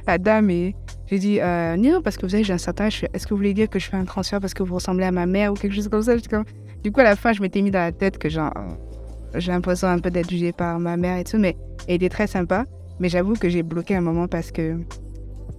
[0.07, 0.51] la, dame.
[0.51, 0.75] Et
[1.07, 2.87] j'ai dit, euh, non, parce que vous savez, j'ai un certain.
[2.89, 5.13] Est-ce que vous voulez dire que je fais un transfert parce que vous ressemblez à
[5.13, 6.15] ma mère ou quelque chose comme ça?
[6.17, 8.53] Du coup, à la fin, je m'étais mis dans la tête que genre,
[9.35, 11.39] j'ai l'impression un peu d'être jugée par ma mère et tout.
[11.39, 12.65] Mais elle était très sympa.
[12.99, 14.79] Mais j'avoue que j'ai bloqué un moment parce que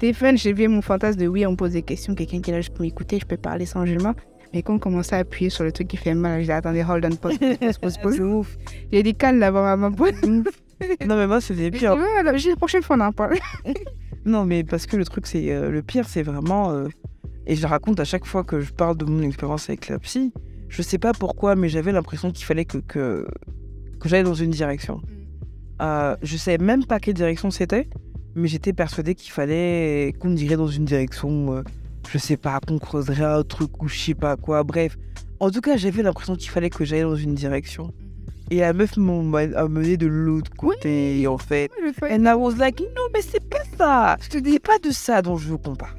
[0.03, 2.53] Stéphane, j'ai vu mon fantasme de oui, on me pose des questions, quelqu'un qui est
[2.53, 4.13] là juste pour m'écouter, je peux parler sans jugement.
[4.53, 6.83] Mais quand on commençait à appuyer sur le truc qui fait mal, j'ai dit attendez,
[6.83, 8.15] hold on, pause, pause, pause, pause.
[8.17, 8.57] C'est ouf.
[8.91, 9.95] J'ai dit calme là-bas, maman.
[9.95, 10.11] pause.
[10.21, 10.43] Non
[11.15, 11.93] mais moi c'était pire.
[11.95, 13.37] ouais, la j'ai- la prochaine fois, on en parle.
[14.25, 16.71] Non, mais parce que le truc, c'est euh, le pire, c'est vraiment.
[16.71, 16.87] euh,
[17.47, 19.99] et je le raconte à chaque fois que je parle de mon expérience avec la
[19.99, 20.33] psy.
[20.67, 23.25] Je sais pas pourquoi, mais j'avais l'impression qu'il fallait que, que,
[24.01, 25.01] que j'aille dans une direction.
[25.81, 27.87] Euh, je savais même pas quelle direction c'était,
[28.35, 31.63] mais j'étais persuadée qu'il fallait qu'on me dirait dans une direction, euh,
[32.09, 34.63] je sais pas, qu'on creuserait un truc ou je sais pas quoi.
[34.63, 34.97] Bref,
[35.39, 37.91] en tout cas, j'avais l'impression qu'il fallait que j'aille dans une direction.
[38.49, 41.71] Et la meuf m'a amené de l'autre côté, en fait.
[42.03, 44.17] And I was like, non, mais c'est pas ça.
[44.21, 45.95] Je te dis pas de ça dont je veux qu'on parle.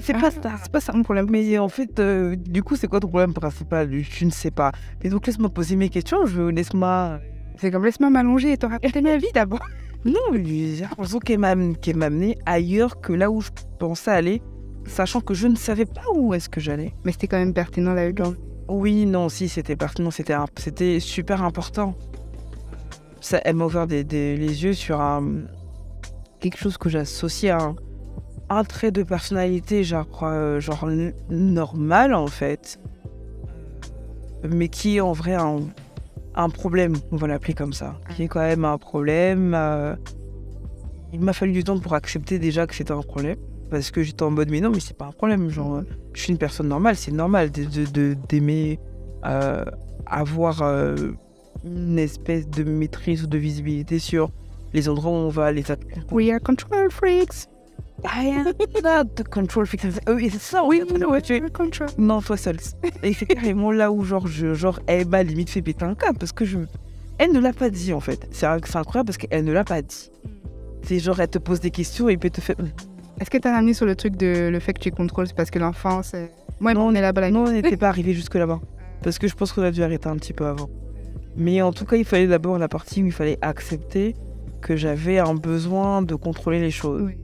[0.00, 0.56] C'est pas ça.
[0.62, 1.26] C'est pas ça mon problème.
[1.30, 3.90] Mais en fait, euh, du coup, c'est quoi ton problème principal?
[3.92, 4.72] Je ne sais pas.
[5.02, 6.24] Mais donc, laisse-moi poser mes questions.
[6.26, 7.20] Je laisse-moi.
[7.58, 9.60] C'est comme laisse-moi m'allonger et te raconter ma vie d'abord.
[10.04, 14.10] Non, mais j'ai l'impression qu'elle m'a qu'elle m'a amené ailleurs que là où je pensais
[14.10, 14.42] aller,
[14.86, 16.94] sachant que je ne savais pas où est-ce que j'allais.
[17.04, 18.32] Mais c'était quand même pertinent là dedans
[18.68, 21.94] Oui, non, si, c'était pertinent, c'était super important.
[23.20, 25.42] Ça, elle m'a ouvert des- des- les yeux sur un,
[26.40, 27.76] quelque chose que j'associe à un,
[28.48, 30.88] un trait de personnalité, genre, euh, genre
[31.28, 32.80] normal en fait,
[34.48, 35.58] mais qui est en vrai un,
[36.42, 39.52] un problème, on va l'appeler comme ça, qui est quand même un problème.
[39.54, 39.94] euh,
[41.12, 43.36] il m'a fallu du temps pour accepter déjà que c'était un problème.
[43.70, 45.48] Parce que j'étais en mode, mais non, mais c'est pas un problème.
[45.48, 48.80] Genre, euh, je suis une personne normale, c'est normal de- de- de- d'aimer
[49.24, 49.64] euh,
[50.06, 50.96] avoir euh,
[51.64, 54.30] une espèce de maîtrise ou de visibilité sur
[54.72, 55.98] les endroits où on va, les attaques.
[56.10, 57.46] We are control freaks.
[58.04, 58.44] I am
[58.82, 59.84] not the control freak.
[59.84, 61.88] Euh, Oui, c'est ça, oui, ouais, tu es- control.
[61.98, 62.56] Non, toi seul.
[63.02, 66.18] Et c'est carrément là où, genre, je, genre elle m'a limite fait péter un câble
[66.18, 66.58] parce que je.
[67.18, 68.26] Elle ne l'a pas dit en fait.
[68.30, 70.10] C'est incroyable parce qu'elle ne l'a pas dit.
[70.82, 72.56] C'est genre, elle te pose des questions et puis elle te fait.
[73.20, 75.36] Est-ce que tu as ramené sur le truc de le fait que tu contrôles C'est
[75.36, 76.30] parce que l'enfant, c'est.
[76.60, 77.20] Moi, on est là-bas.
[77.22, 77.30] là.
[77.30, 78.60] Non, on n'était pas arrivé jusque là-bas.
[79.02, 80.68] Parce que je pense qu'on a dû arrêter un petit peu avant.
[81.34, 84.14] Mais en tout cas, il fallait d'abord la partie où il fallait accepter
[84.60, 87.02] que j'avais un besoin de contrôler les choses.
[87.06, 87.14] Oui.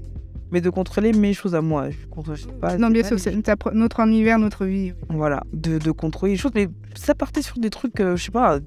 [0.53, 1.91] Mais de contrôler mes choses à moi.
[1.91, 3.35] Je contrôle- sais pas, Non, bien sûr, c'est
[3.73, 4.93] notre univers, notre vie.
[5.09, 6.53] Voilà, de, de contrôler les choses.
[6.55, 8.61] Mais ça partait sur des trucs, euh, je sais pas,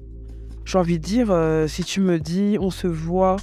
[0.66, 3.36] j'ai envie de dire, euh, si tu me dis on se voit.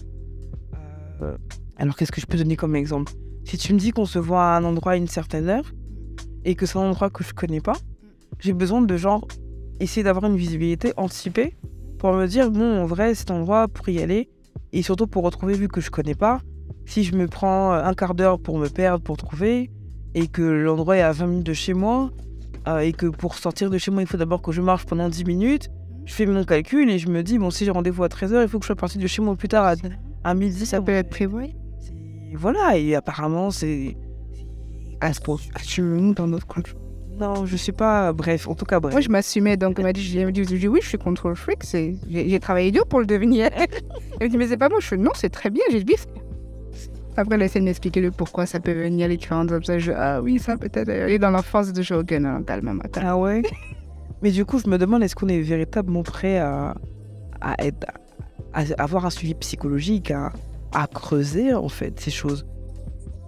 [1.22, 1.36] euh,
[1.78, 3.12] alors qu'est-ce que je peux donner comme exemple?
[3.44, 5.72] Si tu me dis qu'on se voit à un endroit à une certaine heure
[6.46, 7.78] et que c'est un endroit que je connais pas,
[8.40, 9.28] j'ai besoin de genre
[9.80, 11.56] essayer d'avoir une visibilité anticipée
[11.98, 14.30] pour me dire bon, en vrai, cet endroit pour y aller
[14.74, 16.40] et surtout pour retrouver vu que je connais pas.
[16.88, 19.70] Si je me prends un quart d'heure pour me perdre, pour trouver,
[20.16, 22.10] et que l'endroit est à 20 minutes de chez moi,
[22.68, 25.10] euh, et que pour sortir de chez moi, il faut d'abord que je marche pendant
[25.10, 25.70] 10 minutes.
[26.06, 28.48] Je fais mon calcul et je me dis, bon, si j'ai rendez-vous à 13h, il
[28.48, 29.76] faut que je sois parti de chez moi plus tard à,
[30.24, 30.66] à midi.
[30.66, 31.48] Ça peut être prévu.
[32.34, 33.98] Voilà, et apparemment, c'est.
[35.00, 35.38] À ce point.
[35.56, 36.80] Assumons dans notre contrôle.
[37.20, 38.14] Non, je sais pas.
[38.14, 38.94] Bref, en tout cas, bref.
[38.94, 41.64] Moi, je m'assumais, donc elle m'a dit, dit, oui, je suis control freak,
[42.10, 43.50] j'ai travaillé dur pour le devenir.
[44.20, 45.96] Elle me dit, mais c'est pas moi, je fais, non, c'est très bien, j'ai dit,
[47.18, 49.80] après, elle essaie de m'expliquer le pourquoi ça peut venir, les différentes options.
[49.80, 50.90] Je, ah oui, ça peut-être.
[50.90, 53.02] Et dans l'enfance, de jouer au gun, non, calme, matin.
[53.04, 53.42] Ah ouais?
[54.22, 56.76] Mais du coup, je me demande, est-ce qu'on est véritablement prêt à,
[57.42, 57.86] à, être,
[58.54, 60.32] à avoir un suivi psychologique, à,
[60.74, 62.46] à creuser, en fait, ces choses?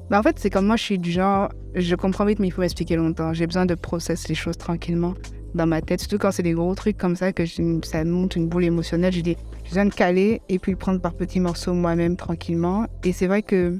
[0.09, 2.51] Bah, en fait, c'est comme moi, je suis du genre, je comprends vite, mais il
[2.51, 3.33] faut m'expliquer longtemps.
[3.33, 5.13] J'ai besoin de process les choses tranquillement
[5.55, 8.35] dans ma tête, surtout quand c'est des gros trucs comme ça, que je- ça monte
[8.35, 9.11] une boule émotionnelle.
[9.13, 12.85] J'ai dit, j'ai besoin de caler et puis le prendre par petits morceaux moi-même tranquillement.
[13.03, 13.77] Et c'est vrai que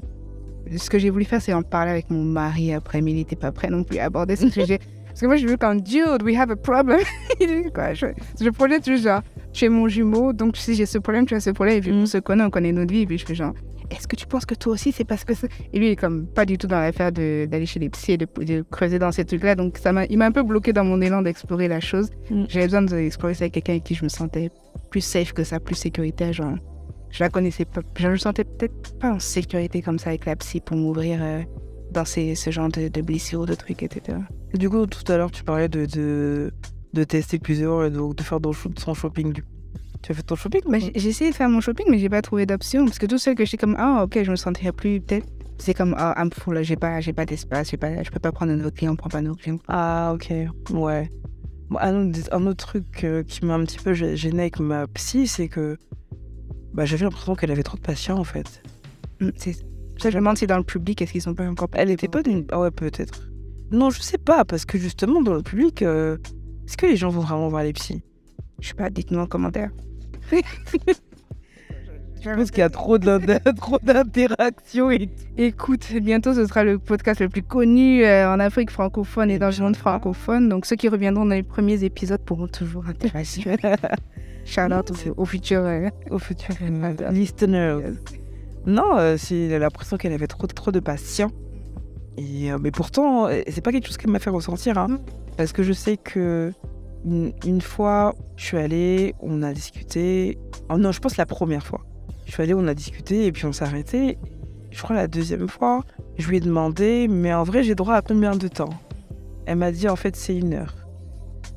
[0.76, 3.36] ce que j'ai voulu faire, c'est en parler avec mon mari après, mais il n'était
[3.36, 4.78] pas prêt non plus à aborder ce sujet.
[5.06, 7.00] Parce que moi, je veux quand dude, we have a problem.
[7.74, 8.06] Quoi, je,
[8.40, 11.40] je projette toujours genre, tu es mon jumeau, donc si j'ai ce problème, tu as
[11.40, 12.02] ce problème, et puis Mm.
[12.02, 13.52] on se connaît, on connaît notre vie, et puis je fais genre,
[13.90, 15.46] est-ce que tu penses que toi aussi, c'est parce que ça...
[15.72, 18.12] Et lui, il est comme pas du tout dans l'affaire de- d'aller chez les psys
[18.12, 19.54] et de, de creuser dans ces trucs-là.
[19.54, 22.08] Donc, ça m'a, il m'a un peu bloqué dans mon élan d'explorer la chose.
[22.30, 22.44] Mm.
[22.48, 24.50] J'avais besoin d'explorer ça avec quelqu'un avec qui je me sentais
[24.90, 26.32] plus safe que ça, plus sécuritaire.
[26.32, 26.54] Genre,
[27.10, 27.80] je la connaissais pas.
[27.98, 31.42] Je me sentais peut-être pas en sécurité comme ça avec la psy pour m'ouvrir euh,
[31.90, 34.18] dans ces, ce genre de, de blessures, de trucs, etc.
[34.54, 36.52] Du coup, tout à l'heure, tu parlais de, de,
[36.92, 39.32] de tester plusieurs et de, de faire shop- son shopping.
[39.32, 39.44] Du...
[40.02, 42.22] Tu as fait ton shopping Bah, j'ai essayé de faire mon shopping, mais j'ai pas
[42.22, 42.84] trouvé d'option.
[42.86, 45.26] Parce que tout seul que j'étais comme, ah, ok, je me sentirais plus, peut-être.
[45.58, 48.18] C'est comme, ah, I'm full, là, j'ai pas, j'ai pas d'espace, j'ai pas, je peux
[48.18, 49.58] pas prendre un autre client, on prend pas un autre client.
[49.68, 50.32] Ah, ok.
[50.70, 51.10] Ouais.
[51.68, 54.58] Bon, un, autre, un autre truc euh, qui m'a un petit peu gê- gêné avec
[54.58, 55.76] ma psy, c'est que
[56.72, 58.62] bah, j'avais l'impression qu'elle avait trop de patients, en fait.
[59.20, 59.52] Mm, C'est
[59.98, 61.68] ça, je me demande si dans le public, est-ce qu'ils sont pas encore.
[61.74, 62.46] Elle était pas d'une...
[62.52, 63.28] Ah ouais, peut-être.
[63.70, 66.16] Non, je sais pas, parce que justement, dans le public, euh,
[66.66, 68.02] est-ce que les gens vont vraiment voir les psys?
[68.60, 69.70] Je sais pas, dites-nous en commentaire.
[72.22, 73.18] Je pense qu'il y a trop d'in-
[73.56, 78.70] trop d'interactions et Écoute, bientôt ce sera le podcast le plus connu euh, en Afrique
[78.70, 80.48] francophone et dans le monde francophone.
[80.50, 83.56] Donc ceux qui reviendront dans les premiers épisodes pourront toujours interagir.
[84.44, 85.60] Shout out au, futur.
[85.64, 86.54] euh, au futur
[87.10, 87.78] listeners.
[88.66, 91.30] Non, euh, c'est elle a l'impression qu'elle avait trop, trop de patients.
[92.18, 94.76] Et, mais pourtant, c'est pas quelque chose qu'elle m'a fait ressentir.
[94.76, 94.98] hein.
[95.38, 96.52] parce que je sais que
[97.04, 100.38] une, fois, je suis allée, on a discuté.
[100.68, 101.80] Oh non, je pense la première fois.
[102.26, 104.18] Je suis allée, on a discuté et puis on s'est arrêté.
[104.70, 105.82] Je crois la deuxième fois,
[106.16, 108.70] je lui ai demandé, mais en vrai, j'ai droit à combien de temps?
[109.46, 110.74] Elle m'a dit, en fait, c'est une heure.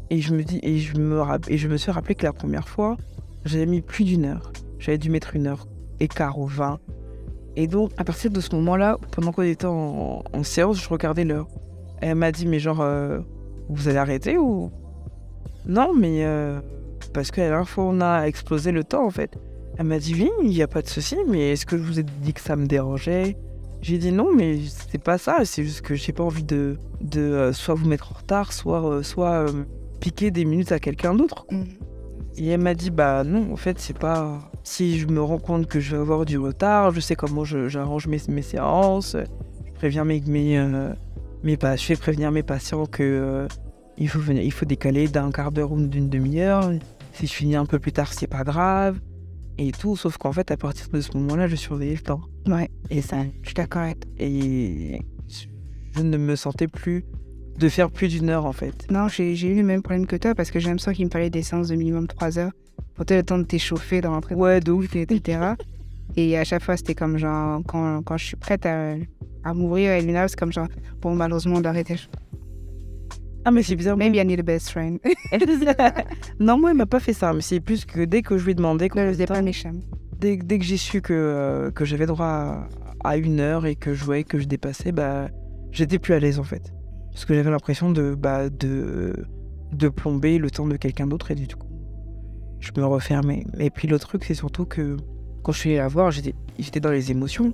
[0.09, 2.67] Et je me dis, et je me, et je me suis rappelé que la première
[2.67, 2.97] fois,
[3.45, 4.51] j'avais mis plus d'une heure.
[4.79, 5.67] J'avais dû mettre une heure
[5.99, 6.79] et quart ou 20.
[7.55, 11.23] Et donc, à partir de ce moment-là, pendant qu'on était en, en séance, je regardais
[11.23, 11.47] l'heure.
[12.01, 13.19] Elle m'a dit, mais genre, euh,
[13.69, 14.71] vous allez arrêter ou.
[15.67, 16.25] Non, mais.
[16.25, 16.59] euh,
[17.13, 19.37] parce que la fois, on a explosé le temps, en fait.
[19.77, 21.99] Elle m'a dit, oui, il n'y a pas de souci, mais est-ce que je vous
[21.99, 23.37] ai dit que ça me dérangeait?
[23.81, 25.39] J'ai dit non, mais c'est pas ça.
[25.43, 28.87] C'est juste que j'ai pas envie de, de euh, soit vous mettre en retard, soit,
[28.87, 29.45] euh, soit
[29.99, 31.45] piquer des minutes à quelqu'un d'autre.
[31.51, 31.63] mm.
[32.37, 34.39] Et elle m'a dit bah non, en fait, c'est pas.
[34.63, 38.07] Si je me rends compte que je vais avoir du retard, je sais comment j'arrange
[38.07, 39.17] mes, mes séances,
[39.65, 40.57] je préviens mes, mes,
[41.43, 43.47] mes je fais prévenir mes patients que
[43.97, 46.71] il, faut venir, il faut décaler d'un quart d'heure ou d'une demi-heure.
[47.13, 48.99] Si je finis un peu plus tard, c'est pas grave.
[49.57, 52.21] Et tout, sauf qu'en fait, à partir de ce moment-là, je surveillais le temps.
[52.47, 53.85] Ouais, Et ça, je suis d'accord
[54.17, 54.99] et
[55.95, 57.05] je- ne me sentais plus
[57.59, 58.87] de faire plus d'une heure en fait.
[58.91, 61.29] Non, j'ai eu le même problème que toi parce que j'ai l'impression qu'il me fallait
[61.29, 62.51] des séances de minimum 3 heures
[62.95, 64.95] pour te le temps de t'échauffer, de rentrer Ouais, de ouf.
[64.95, 65.39] etc.
[66.15, 68.95] Et à chaque fois, c'était comme genre, quand, quand je suis prête à,
[69.43, 70.67] à m'ouvrir à heure, c'est comme genre,
[70.99, 71.97] bon, malheureusement, on doit arrêter.
[73.45, 73.97] Ah, mais c'est bizarre.
[73.97, 74.99] Maybe I need a best friend.
[76.39, 77.33] non, moi, il m'a pas fait ça.
[77.33, 78.89] Mais c'est plus que dès que je lui ai demandé.
[78.95, 79.73] ne le pas méchant.
[80.19, 82.67] Dès, dès que j'ai su que, euh, que j'avais droit
[83.03, 85.27] à, une heure et que je voyais que je dépassais, bah,
[85.71, 86.73] j'étais plus à l'aise en fait.
[87.11, 89.25] Parce que j'avais l'impression de, bah, de,
[89.73, 91.67] de plomber le temps de quelqu'un d'autre et du coup,
[92.61, 93.45] je me refermais.
[93.59, 94.95] Et puis l'autre truc, c'est surtout que
[95.43, 97.53] quand je suis allé la voir, j'étais dans les émotions.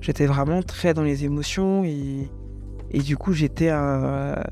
[0.00, 2.30] J'étais vraiment très dans les émotions et,
[2.92, 4.48] et du coup, j'étais à.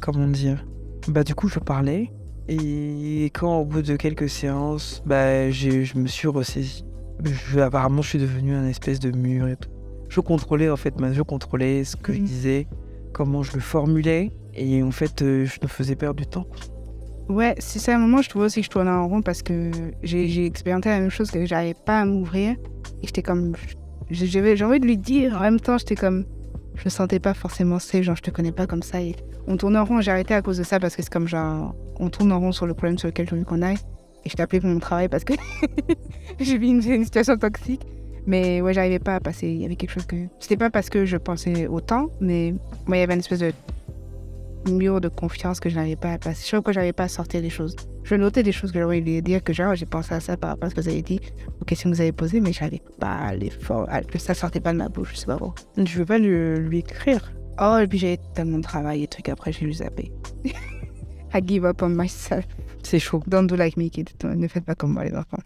[0.00, 0.64] Comment dire
[1.08, 2.10] Bah, du coup, je parlais.
[2.48, 6.84] Et quand, au bout de quelques séances, bah, je me suis ressaisi.
[7.22, 9.68] Je, apparemment, je suis devenu un espèce de mur et tout.
[10.08, 12.66] Je contrôlais, en fait, je contrôlais ce que je disais,
[13.12, 14.32] comment je le formulais.
[14.54, 16.46] Et en fait, euh, je me faisais perdre du temps.
[17.28, 17.92] Ouais, c'est ça.
[17.92, 19.70] À un moment, je trouvais aussi que je tournais en rond parce que
[20.02, 22.52] j'ai expérimenté la même chose, que j'arrivais pas à m'ouvrir.
[23.02, 23.54] Et j'étais comme.
[24.10, 25.36] J'avais envie de lui dire.
[25.36, 26.24] En même temps, j'étais comme.
[26.78, 28.98] Je sentais pas forcément safe, genre je te connais pas comme ça.
[29.46, 31.74] On tourne en rond, j'ai arrêté à cause de ça parce que c'est comme genre.
[31.98, 33.78] On tourne en rond sur le problème sur lequel je veux qu'on aille.
[34.24, 35.34] Et je t'ai appelé pour mon travail parce que
[36.40, 37.82] j'ai vu une, une, situation toxique.
[38.26, 39.48] Mais ouais, j'arrivais pas à passer.
[39.48, 40.16] Il y avait quelque chose que.
[40.38, 42.54] C'était pas parce que je pensais autant, mais
[42.86, 43.52] moi, il y avait une espèce de
[44.68, 46.42] mur de confiance que je n'avais pas à passer.
[46.44, 47.76] Je crois que j'avais pas à sortir des choses.
[48.04, 50.50] Je notais des choses que j'aurais voulu dire, que genre, j'ai pensé à ça par
[50.50, 51.20] rapport à ce que vous avez dit,
[51.60, 54.78] aux questions que vous avez posées, mais j'avais pas l'effort, que ça sortait pas de
[54.78, 55.62] ma bouche, je sais pas pourquoi.
[55.76, 57.32] Je veux pas lui, lui écrire.
[57.60, 60.12] Oh, et puis j'ai tellement de travail et trucs après, j'ai lu zapper.
[61.34, 62.46] I give up on myself.
[62.82, 63.22] C'est chaud.
[63.26, 64.10] Don't do like me, kid.
[64.24, 65.38] Ne faites pas comme moi, les enfants.